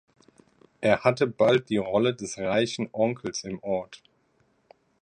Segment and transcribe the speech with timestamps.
[0.79, 4.01] Er hatte bald die Rolle des reichen Onkels im Ort.